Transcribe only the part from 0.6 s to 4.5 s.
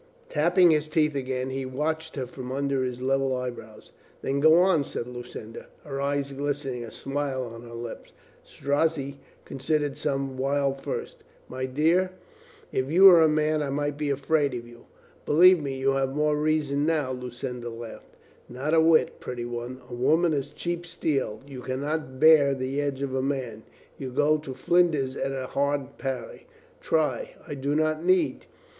his teeth again, he watched her from under level eyebrows. "Then,